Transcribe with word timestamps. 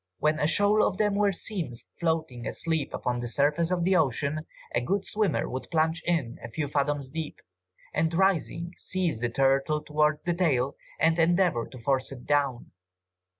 When 0.17 0.39
a 0.39 0.47
shoal 0.47 0.83
of 0.83 0.97
them 0.97 1.13
were 1.13 1.31
seen 1.31 1.73
floating 1.99 2.47
asleep 2.47 2.91
upon 2.91 3.19
the 3.19 3.27
surface 3.27 3.69
of 3.69 3.83
the 3.83 3.95
ocean, 3.97 4.47
a 4.73 4.81
good 4.81 5.05
swimmer 5.05 5.47
would 5.47 5.67
plunge 5.69 6.01
in 6.07 6.39
a 6.43 6.49
few 6.49 6.67
fathoms 6.67 7.11
deep, 7.11 7.39
and 7.93 8.11
rising, 8.11 8.71
seize 8.77 9.19
the 9.19 9.29
turtle 9.29 9.83
towards 9.83 10.23
the 10.23 10.33
tail, 10.33 10.75
and 10.99 11.19
endeavour 11.19 11.67
to 11.67 11.77
force 11.77 12.11
it 12.11 12.25
down. 12.25 12.71